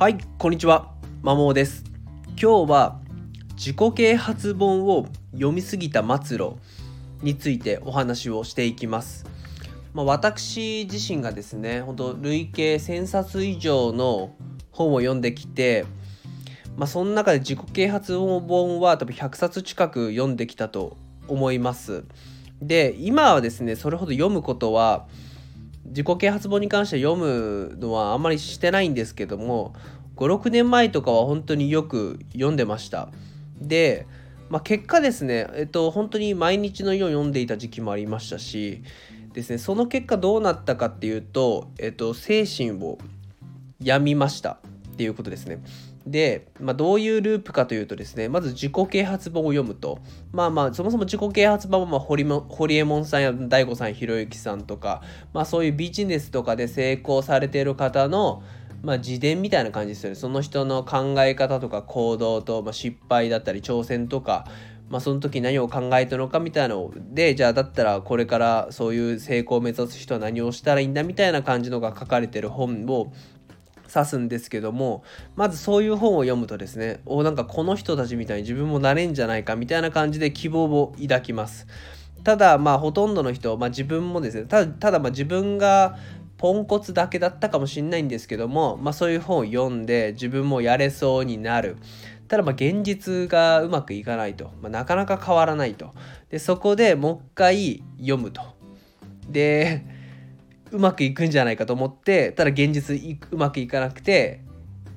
[0.00, 0.94] はいこんにちは。
[1.20, 1.84] まもです。
[2.28, 3.02] 今日は
[3.56, 6.56] 自己啓発本を読みすぎた末路
[7.20, 9.26] についてお話をしていきます。
[9.92, 14.34] まあ、私自身がですね本当累計1000冊以上の
[14.70, 15.84] 本を読んできて
[16.78, 20.96] まあ、その中で自己啓発本は多分100冊近く読んできたと
[21.28, 22.04] 思います。
[22.62, 25.06] で今はですねそれほど読むことは
[25.90, 29.74] 自己啓発本に関して読むのはあんまりしてないんですけども
[30.16, 33.08] 56年前とかは本当によく読んでました。
[33.60, 34.06] で、
[34.48, 38.82] まあ、結果ですねえっと本当に毎日のように読んでいた時期もありましたし
[39.32, 42.98] ですねその結果どうなったかっていうと、えっと、精神を
[43.82, 44.58] 病みました。
[45.00, 45.62] っていうことですね
[46.06, 49.98] で、まあ、どういうループかというとですね、まず自己啓発本を読むと、
[50.30, 58.42] まあまあ、そもそも自己啓発本は、まあ、堀堀江門さんや大悟さん、ひろゆきさんとか、まあそういうビジネスとかで成功されている方の、
[58.82, 60.16] まあ、自伝みたいな感じですよね。
[60.16, 64.46] その人の考え方とか行動と、まあ、失敗だったり挑戦とか、
[64.90, 73.12] まあ、その時何を考えたのかみたいなのでじゃあだったらこれからそういう成功を目指す人は何をしたらいいんだみたいな感じのが書かれてる本を
[73.94, 75.02] 指すんですけども
[75.36, 81.66] まずそういう本を読むとですねおなんかこの人たちみたいに自分もなれんじゃないかみたいな感じで希望を抱きます。
[82.22, 85.96] ただまあほとんどの人、まあ、自分もですねただまあ自分が
[86.36, 91.76] ポンコツだけだったかもしれないんですけども、まあ、そういう本を読んで自分もやれそうになる。
[92.28, 95.92] ただまあ現実がうまくいかないと、まあ、なかなか変わらないと。
[96.30, 98.42] でそこでもう一回読むと。
[99.28, 99.84] で
[100.72, 102.96] うまくいくんじゃないかと思ってただ現実
[103.30, 104.40] うまくいかなくて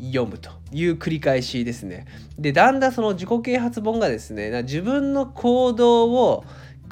[0.00, 2.06] 読むという繰り返しですね。
[2.38, 6.44] でだんだんその自己啓発本がですね自分の行動を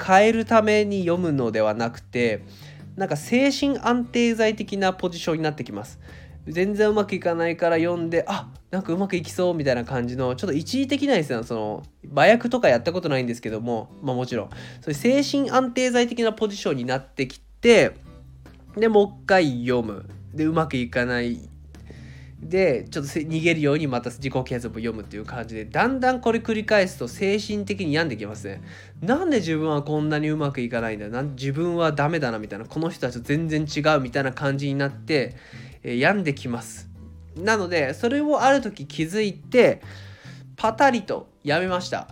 [0.03, 2.43] 変えるために読むのではなくて
[2.95, 5.99] なんか精神安定剤的なポジションになってきます。
[6.47, 11.83] 全然うまくいかないから読んであなんかうまくいきそうみたいな感じのちょっと一時的なですねその
[12.13, 14.49] 麻薬とかやったことないんですけどもまあもちろん
[14.81, 17.95] そういう精神安定剤的なポジションになってきて
[18.79, 20.05] でもう一回読む。
[20.33, 21.49] でうまくいかない。
[22.39, 28.61] でちょっと逃げるようにまた自己啓発を読むっていう感じでだんだんこれ繰り返すと精神的に病んできますね。
[29.01, 31.09] なんで自分はこんなにうまくいかないんだ？
[31.09, 32.65] なん自分はダメだなみたいな。
[32.65, 35.35] この人たちと全然違うみたいな感じになって、
[35.81, 36.87] えー、病んできます。
[37.35, 39.81] なのでそれをある時気づいて
[40.55, 42.07] パタリとやめました。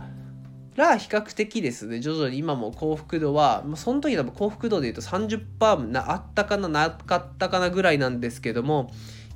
[0.75, 8.91] ら比較的ですね徐々に今も幸福度はその時多分幸福度で言うと30%なあったかななかったかなぐらいなんですけども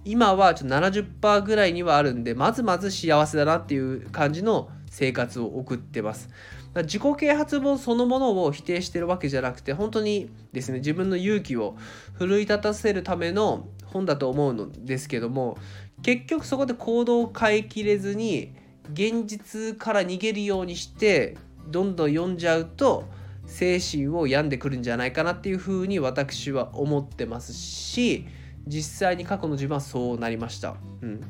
[0.06, 6.30] 今はちょっと70%ぐらいにはあるんでまずまず幸せだなっていう感じの生活を送ってます。
[6.76, 11.76] 自己啓発本そのものを否定してるわけじゃなくて本当にですね自分の勇気を
[12.14, 15.58] 奮い立たせるための本だと思うのですけども
[16.04, 18.54] 結局そこで行動を変えきれずに
[18.92, 23.06] 現実から逃げるようにしてどんどん読んじゃうと
[23.46, 28.26] 精神を病んでくるんじゃないかなっていうふうに私は思ってますし
[28.68, 30.76] 実際に過去の自分はそうなりました。
[31.02, 31.22] うん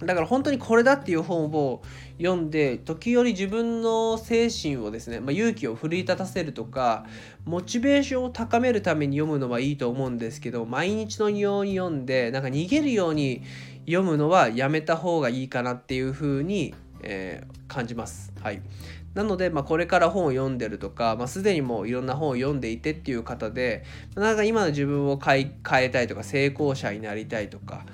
[0.00, 1.82] だから本当にこれだっていう本を
[2.18, 7.06] 読んで時折自分の精神をですね、まあ、勇気を奮い立たせるとか
[7.44, 13.42] モチベーションを高めるために読むのはいいと思うんですけど毎日のように読んでなんか逃げるように
[13.86, 18.32] 読むのはやめた方がいいかなっていうふうにえー、感じます。
[18.42, 18.60] はい、
[19.14, 23.84] なので、まあ、これから本を読んでるとか、まあ、すでにもういろんな本を読んでいてっていう方で
[24.16, 27.86] なんか今の自分を変え変えたいとか成功者になりたいとか、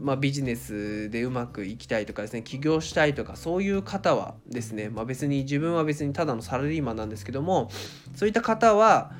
[0.00, 7.68] まあ、ビジネスでうまくいきたいとかですね起業したいとかそういう方はですね、まあ、別に自分は別にただのサラリーマンなんですけども
[8.14, 9.12] そういった方は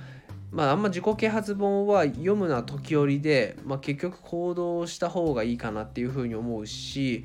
[0.55, 7.25] まあ、あんま自己啓発本は読むのは時折で、まあ、結局行動した方がいいかなっていうふうに思うし、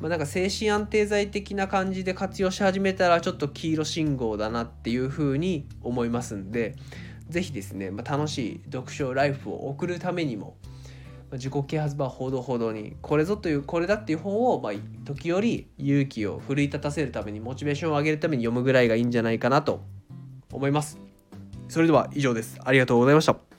[0.00, 6.76] まあ、なんか精神安定剤的な感じで活用し始めたらちょっと黄色信号だなっていうふうに思いますんで
[7.28, 10.56] 是非ですね、まあ、楽しい読書ライフを送るためにも
[11.30, 14.72] ま自己啓発本ほどほどにこれぞというこれだっていう本を、まあ、
[15.04, 19.82] 時折勇気を奮い立たせるためにモチベーションを上げるために読むぐらいがいいんじゃないかなと
[20.52, 20.98] 思います。
[21.68, 22.58] それでは以上です。
[22.64, 23.55] ありがとうございました。